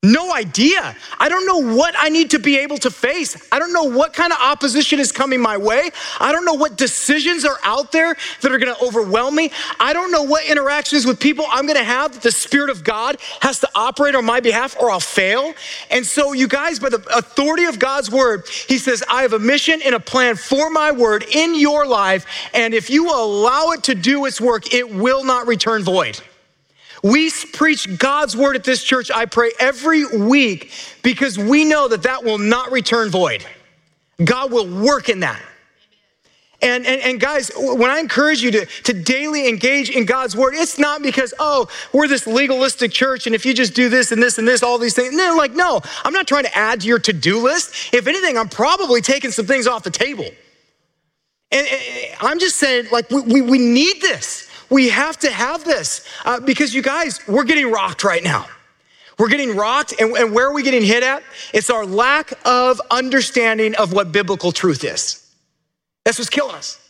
[0.04, 0.94] No idea.
[1.18, 3.36] I don't know what I need to be able to face.
[3.50, 5.90] I don't know what kind of opposition is coming my way.
[6.20, 9.50] I don't know what decisions are out there that are going to overwhelm me.
[9.80, 12.84] I don't know what interactions with people I'm going to have that the Spirit of
[12.84, 15.54] God has to operate on my behalf or I'll fail.
[15.90, 19.38] And so, you guys, by the authority of God's word, He says, I have a
[19.38, 22.26] mission and a plan for my word in your life.
[22.52, 26.20] And if you allow it to do its work, it will not return void.
[27.04, 32.04] We preach God's word at this church, I pray, every week because we know that
[32.04, 33.44] that will not return void.
[34.24, 35.40] God will work in that.
[36.62, 40.54] And, and, and, guys, when I encourage you to, to daily engage in God's word,
[40.54, 44.22] it's not because, oh, we're this legalistic church, and if you just do this and
[44.22, 45.14] this and this, all these things.
[45.14, 47.92] No, like, no, I'm not trying to add to your to do list.
[47.92, 50.24] If anything, I'm probably taking some things off the table.
[51.50, 54.43] And, and I'm just saying, like, we, we, we need this.
[54.74, 58.46] We have to have this uh, because you guys, we're getting rocked right now.
[59.20, 61.22] We're getting rocked, and, and where are we getting hit at?
[61.52, 65.32] It's our lack of understanding of what biblical truth is.
[66.04, 66.80] That's what's killing us.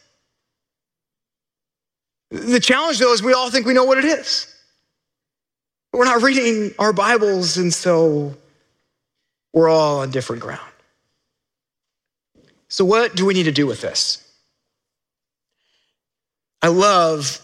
[2.30, 4.50] The challenge, though, is we all think we know what it is.
[5.92, 8.34] We're not reading our Bibles, and so
[9.52, 10.72] we're all on different ground.
[12.68, 14.26] So, what do we need to do with this?
[16.62, 17.42] I love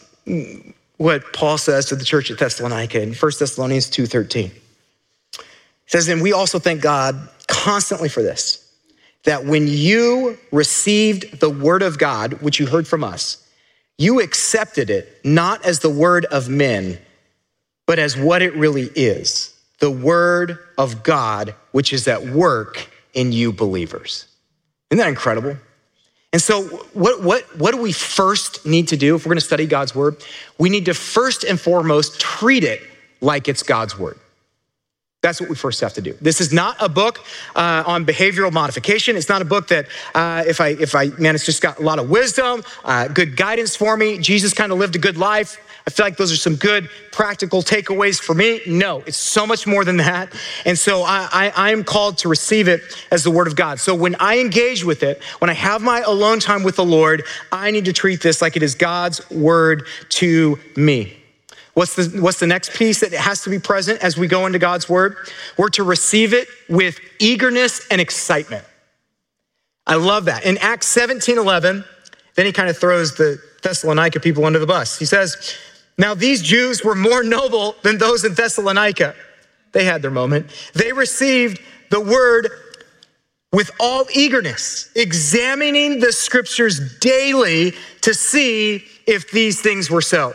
[0.96, 4.50] what Paul says to the church at Thessalonica in 1 Thessalonians 2:13.
[4.50, 5.40] He
[5.86, 8.70] says, and we also thank God constantly for this,
[9.24, 13.44] that when you received the word of God, which you heard from us,
[13.98, 16.98] you accepted it not as the word of men,
[17.86, 23.32] but as what it really is, the word of God, which is at work in
[23.32, 24.26] you believers.
[24.90, 25.56] Isn't that incredible?
[26.32, 26.62] And so,
[26.92, 29.94] what, what, what do we first need to do if we're going to study God's
[29.94, 30.22] word?
[30.58, 32.82] We need to first and foremost treat it
[33.20, 34.18] like it's God's word.
[35.22, 36.16] That's what we first have to do.
[36.20, 37.18] This is not a book
[37.54, 39.16] uh, on behavioral modification.
[39.16, 41.82] It's not a book that, uh, if I, if I, man, it's just got a
[41.82, 44.18] lot of wisdom, uh, good guidance for me.
[44.18, 45.58] Jesus kind of lived a good life.
[45.86, 48.60] I feel like those are some good practical takeaways for me.
[48.66, 50.32] No, it's so much more than that.
[50.64, 53.80] And so I, I, am called to receive it as the word of God.
[53.80, 57.24] So when I engage with it, when I have my alone time with the Lord,
[57.50, 61.16] I need to treat this like it is God's word to me.
[61.74, 64.58] What's the, what's the next piece that has to be present as we go into
[64.58, 65.16] God's word?
[65.56, 68.64] We're to receive it with eagerness and excitement.
[69.86, 70.44] I love that.
[70.44, 71.84] In Acts 17 11,
[72.34, 74.98] then he kind of throws the Thessalonica people under the bus.
[74.98, 75.56] He says,
[76.00, 79.14] now, these Jews were more noble than those in Thessalonica.
[79.72, 80.46] They had their moment.
[80.72, 82.48] They received the word
[83.52, 90.34] with all eagerness, examining the scriptures daily to see if these things were so.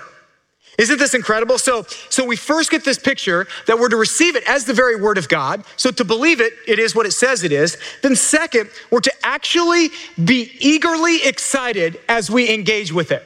[0.78, 1.58] Isn't this incredible?
[1.58, 5.02] So, so we first get this picture that we're to receive it as the very
[5.02, 5.64] word of God.
[5.78, 7.76] So to believe it, it is what it says it is.
[8.04, 9.90] Then second, we're to actually
[10.24, 13.24] be eagerly excited as we engage with it.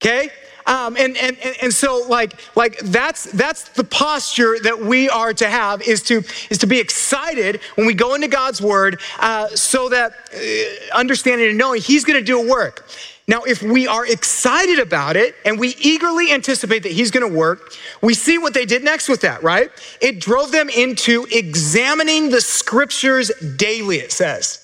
[0.00, 0.30] Okay?
[0.66, 5.48] Um, and, and, and so like, like that's, that's the posture that we are to
[5.48, 9.88] have is to, is to be excited when we go into God's word uh, so
[9.90, 12.86] that uh, understanding and knowing he's going to do a work.
[13.26, 17.72] Now, if we are excited about it and we eagerly anticipate that he's gonna work,
[18.02, 19.70] we see what they did next with that, right?
[20.02, 24.63] It drove them into examining the scriptures daily, it says.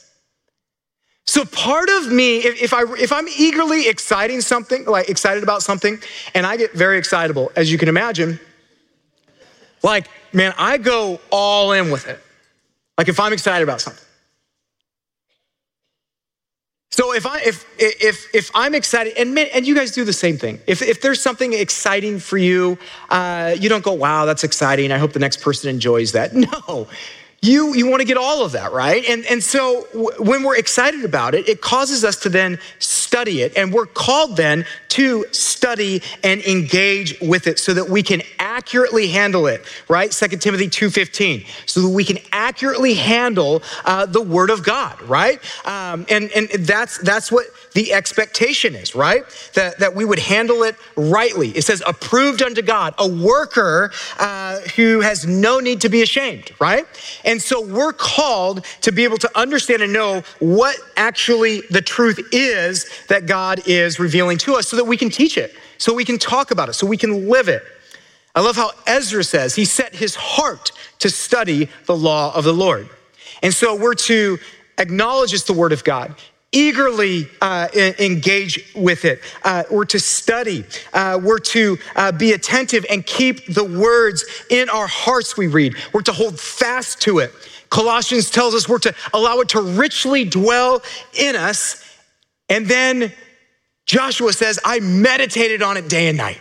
[1.30, 5.62] So part of me, if, if, I if I'm eagerly exciting something, like excited about
[5.62, 6.00] something,
[6.34, 8.40] and I get very excitable, as you can imagine,
[9.80, 12.18] like, man, I go all in with it.
[12.98, 14.04] Like if I'm excited about something.
[16.90, 20.36] So if I if if if I'm excited, and and you guys do the same
[20.36, 20.58] thing.
[20.66, 22.76] If if there's something exciting for you,
[23.08, 26.32] uh, you don't go, "Wow, that's exciting." I hope the next person enjoys that.
[26.34, 26.88] No,
[27.42, 29.04] you you want to get all of that right?
[29.08, 33.40] And and so w- when we're excited about it it causes us to then study
[33.40, 33.56] it.
[33.56, 39.08] And we're called then to study and engage with it so that we can accurately
[39.08, 40.10] handle it right?
[40.12, 45.40] 2 timothy 2.15 so that we can accurately handle uh, the word of god right?
[45.66, 49.24] Um, and and that's that's what the expectation is, right?
[49.54, 51.50] That, that we would handle it rightly.
[51.50, 56.52] It says, approved unto God, a worker uh, who has no need to be ashamed,
[56.60, 56.86] right?
[57.24, 62.20] And so we're called to be able to understand and know what actually the truth
[62.32, 66.04] is that God is revealing to us so that we can teach it, so we
[66.04, 67.62] can talk about it, so we can live it.
[68.34, 72.52] I love how Ezra says he set his heart to study the law of the
[72.52, 72.88] Lord.
[73.42, 74.38] And so we're to
[74.78, 76.14] acknowledge it's the word of God,
[76.52, 79.20] eagerly uh, engage with it.
[79.44, 80.64] Uh, we're to study.
[80.92, 85.74] Uh, we're to uh, be attentive and keep the words in our hearts, we read.
[85.92, 87.32] We're to hold fast to it.
[87.70, 90.82] Colossians tells us we're to allow it to richly dwell
[91.14, 91.84] in us.
[92.48, 93.12] And then
[93.86, 96.40] Joshua says, I meditated on it day and night.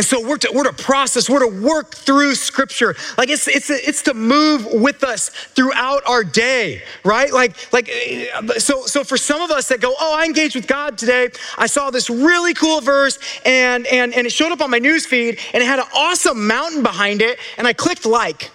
[0.00, 2.96] And so we're to, we're to process, we're to work through scripture.
[3.18, 7.30] Like it's, it's, it's to move with us throughout our day, right?
[7.30, 8.24] Like, like, eh,
[8.56, 11.28] so, so for some of us that go, oh, I engaged with God today.
[11.58, 15.04] I saw this really cool verse and, and, and it showed up on my news
[15.04, 17.38] feed and it had an awesome mountain behind it.
[17.58, 18.50] And I clicked like.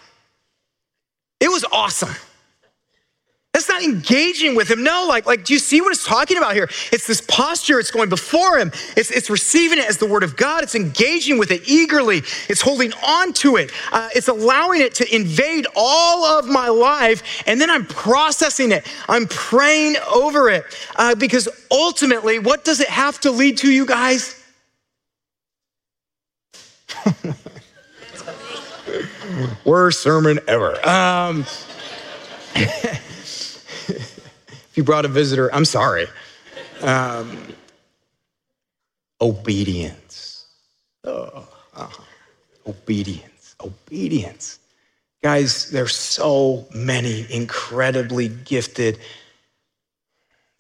[1.40, 2.16] It was awesome.
[3.56, 4.84] That's not engaging with him.
[4.84, 6.68] No, like, like, do you see what it's talking about here?
[6.92, 10.36] It's this posture, it's going before him, it's, it's receiving it as the word of
[10.36, 12.18] God, it's engaging with it eagerly,
[12.50, 17.24] it's holding on to it, uh, it's allowing it to invade all of my life,
[17.48, 20.66] and then I'm processing it, I'm praying over it.
[20.98, 24.44] Uh, because ultimately, what does it have to lead to, you guys?
[29.64, 30.86] Worst sermon ever.
[30.86, 31.46] Um,
[34.76, 36.08] If you brought a visitor, I'm sorry.
[36.82, 37.48] Um,
[39.22, 40.48] obedience.
[41.06, 41.48] Oh.
[42.68, 43.56] Obedience.
[43.64, 44.60] Obedience.
[45.24, 49.00] Guys, there's so many incredibly gifted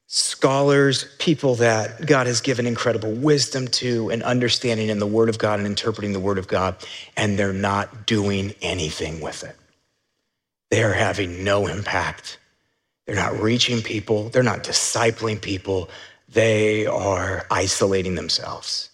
[0.07, 5.39] scholars, people that God has given incredible wisdom to and understanding in the Word of
[5.39, 6.78] God and interpreting the Word of God,
[7.18, 9.57] and they're not doing anything with it.
[10.72, 12.38] They're having no impact
[13.05, 15.89] they're not reaching people, they're not discipling people,
[16.29, 18.89] they are isolating themselves.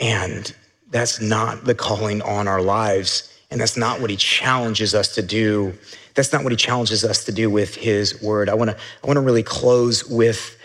[0.00, 0.54] And
[0.90, 3.32] that's not the calling on our lives.
[3.50, 5.74] And that's not what he challenges us to do.
[6.14, 8.48] That's not what he challenges us to do with his word.
[8.48, 10.56] I wanna, I wanna really close with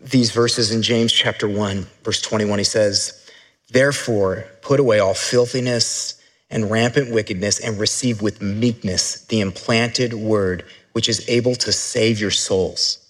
[0.00, 2.58] these verses in James chapter 1, verse 21.
[2.58, 3.28] He says,
[3.70, 10.64] Therefore, put away all filthiness and rampant wickedness and receive with meekness the implanted word
[10.96, 13.06] which is able to save your souls.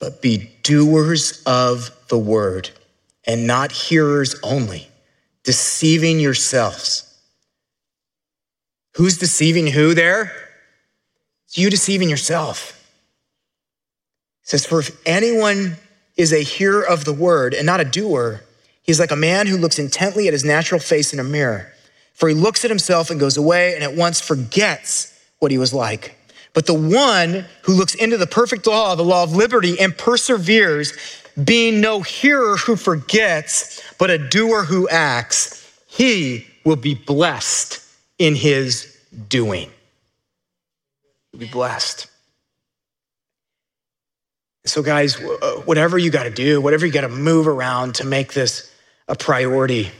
[0.00, 2.70] But be doers of the word
[3.26, 4.88] and not hearers only,
[5.44, 7.14] deceiving yourselves.
[8.94, 10.32] Who's deceiving who there?
[11.44, 12.82] It's you deceiving yourself.
[14.42, 15.76] It says, For if anyone
[16.16, 18.40] is a hearer of the word and not a doer,
[18.82, 21.70] he's like a man who looks intently at his natural face in a mirror.
[22.14, 25.74] For he looks at himself and goes away and at once forgets what he was
[25.74, 26.16] like.
[26.54, 30.92] But the one who looks into the perfect law, the law of liberty, and perseveres,
[31.42, 37.80] being no hearer who forgets, but a doer who acts, he will be blessed
[38.18, 38.98] in his
[39.28, 39.70] doing.
[41.30, 42.08] He'll be blessed.
[44.64, 48.06] So, guys, uh, whatever you got to do, whatever you got to move around to
[48.06, 48.72] make this
[49.08, 49.90] a priority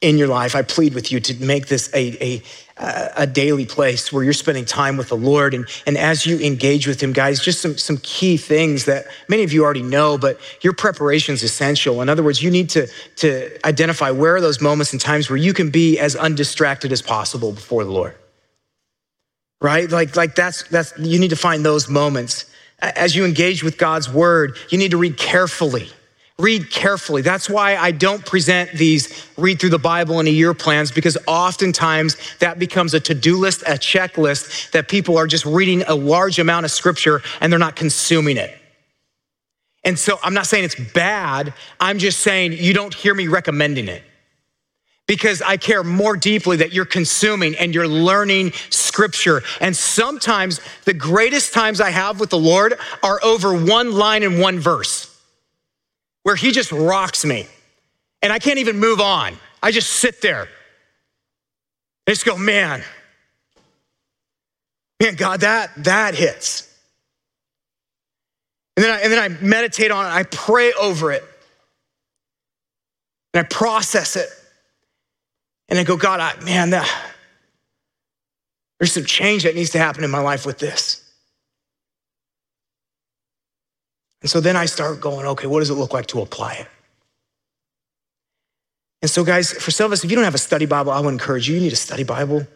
[0.00, 2.42] in your life, I plead with you to make this a,
[2.78, 5.54] a, a daily place where you're spending time with the Lord.
[5.54, 9.42] And, and as you engage with Him, guys, just some, some key things that many
[9.42, 12.00] of you already know, but your preparation is essential.
[12.00, 12.86] In other words, you need to,
[13.16, 17.02] to identify where are those moments and times where you can be as undistracted as
[17.02, 18.14] possible before the Lord.
[19.60, 19.90] Right?
[19.90, 22.44] Like, like that's, that's, you need to find those moments.
[22.78, 25.90] As you engage with God's word, you need to read carefully
[26.40, 27.20] read carefully.
[27.20, 31.18] That's why I don't present these read through the Bible in a year plans because
[31.26, 35.96] oftentimes that becomes a to do list, a checklist that people are just reading a
[35.96, 38.56] large amount of scripture and they're not consuming it.
[39.82, 43.88] And so I'm not saying it's bad, I'm just saying you don't hear me recommending
[43.88, 44.04] it.
[45.08, 49.42] Because I care more deeply that you're consuming and you're learning scripture.
[49.60, 54.38] And sometimes the greatest times I have with the Lord are over one line in
[54.38, 55.17] one verse
[56.22, 57.46] where he just rocks me
[58.22, 59.36] and I can't even move on.
[59.62, 60.42] I just sit there
[62.06, 62.82] and just go, man,
[65.00, 66.64] man, God, that, that hits.
[68.76, 71.24] And then, I, and then I meditate on it, I pray over it,
[73.34, 74.28] and I process it.
[75.68, 76.88] And I go, God, I, man, that,
[78.78, 81.04] there's some change that needs to happen in my life with this.
[84.22, 86.66] And so then I start going, okay, what does it look like to apply it?
[89.00, 91.00] And so, guys, for some of us, if you don't have a study Bible, I
[91.00, 92.46] would encourage you, you need a study Bible.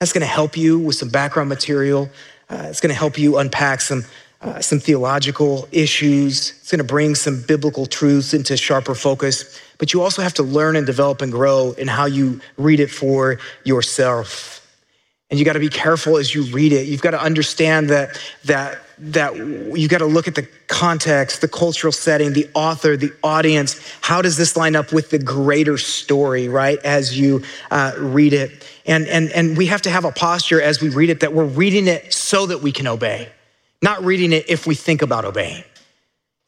[0.00, 2.10] That's going to help you with some background material.
[2.50, 4.04] Uh, it's going to help you unpack some,
[4.40, 6.50] uh, some theological issues.
[6.50, 9.60] It's going to bring some biblical truths into sharper focus.
[9.78, 12.90] But you also have to learn and develop and grow in how you read it
[12.90, 14.61] for yourself.
[15.32, 16.86] And you got to be careful as you read it.
[16.86, 21.48] You've got to understand that, that that you got to look at the context, the
[21.48, 23.80] cultural setting, the author, the audience.
[24.02, 26.78] How does this line up with the greater story, right?
[26.84, 28.68] As you uh, read it.
[28.84, 31.46] And, and, and we have to have a posture as we read it that we're
[31.46, 33.28] reading it so that we can obey,
[33.80, 35.64] not reading it if we think about obeying.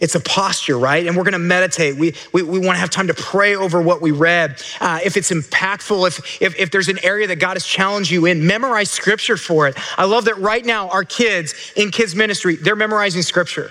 [0.01, 1.07] It's a posture, right?
[1.07, 1.97] And we're going to meditate.
[1.97, 4.61] We, we, we want to have time to pray over what we read.
[4.81, 8.27] Uh, if it's impactful, if, if, if there's an area that God has challenged you
[8.27, 9.77] in, memorize scripture for it.
[9.97, 13.71] I love that right now, our kids in kids' ministry, they're memorizing scripture.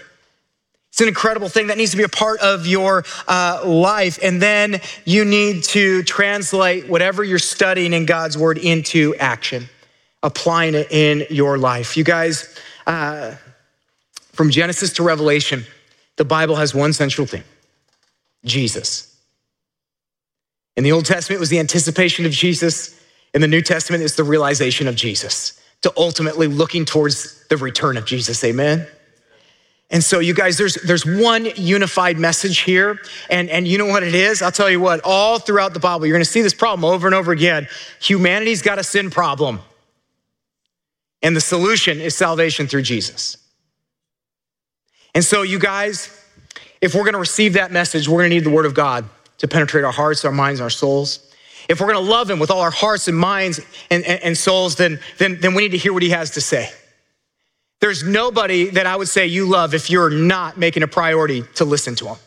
[0.94, 4.20] It's an incredible thing that needs to be a part of your uh, life.
[4.24, 9.68] And then you need to translate whatever you're studying in God's word into action,
[10.22, 11.98] applying it in your life.
[11.98, 13.36] You guys, uh,
[14.34, 15.66] from Genesis to Revelation,
[16.18, 17.43] the Bible has one central theme
[18.45, 19.09] Jesus.
[20.76, 22.99] In the Old Testament, it was the anticipation of Jesus.
[23.34, 27.97] In the New Testament, it's the realization of Jesus, to ultimately looking towards the return
[27.97, 28.43] of Jesus.
[28.43, 28.88] Amen.
[29.89, 32.99] And so, you guys, there's, there's one unified message here.
[33.30, 34.41] And, and you know what it is?
[34.41, 37.07] I'll tell you what, all throughout the Bible, you're going to see this problem over
[37.07, 37.68] and over again.
[38.01, 39.59] Humanity's got a sin problem.
[41.22, 43.38] And the solution is salvation through Jesus.
[45.16, 46.09] And so, you guys,
[46.82, 49.05] if we're gonna receive that message, we're gonna need the Word of God
[49.38, 51.32] to penetrate our hearts, our minds, our souls.
[51.70, 53.59] If we're gonna love Him with all our hearts and minds
[53.89, 56.41] and, and, and souls, then, then, then we need to hear what He has to
[56.41, 56.70] say.
[57.80, 61.66] There's nobody that I would say you love if you're not making a priority to
[61.66, 62.18] listen to Him.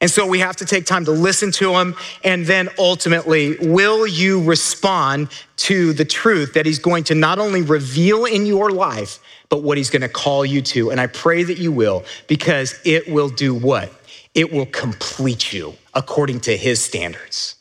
[0.00, 1.94] And so we have to take time to listen to him.
[2.22, 7.62] And then ultimately, will you respond to the truth that he's going to not only
[7.62, 9.18] reveal in your life,
[9.48, 10.90] but what he's going to call you to?
[10.90, 13.90] And I pray that you will, because it will do what?
[14.34, 17.54] It will complete you according to his standards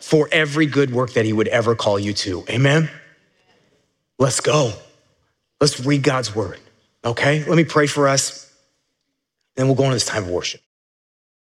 [0.00, 2.44] for every good work that he would ever call you to.
[2.50, 2.90] Amen?
[4.18, 4.72] Let's go.
[5.60, 6.58] Let's read God's word.
[7.04, 7.44] Okay?
[7.44, 8.52] Let me pray for us.
[9.54, 10.60] Then we'll go into this time of worship.